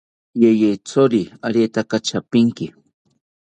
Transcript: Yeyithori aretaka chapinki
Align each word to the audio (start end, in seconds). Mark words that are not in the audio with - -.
Yeyithori 0.41 1.21
aretaka 1.47 1.97
chapinki 2.07 2.65